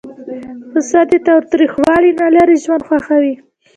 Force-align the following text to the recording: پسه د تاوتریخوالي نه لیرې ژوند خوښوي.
پسه 0.71 1.01
د 1.09 1.13
تاوتریخوالي 1.27 2.11
نه 2.19 2.27
لیرې 2.33 2.57
ژوند 2.63 2.83
خوښوي. 2.87 3.33